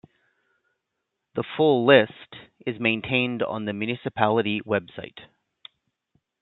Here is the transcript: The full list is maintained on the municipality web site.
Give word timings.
The 1.35 1.43
full 1.55 1.85
list 1.85 2.35
is 2.65 2.79
maintained 2.79 3.43
on 3.43 3.65
the 3.65 3.73
municipality 3.73 4.59
web 4.65 4.87
site. 4.95 5.19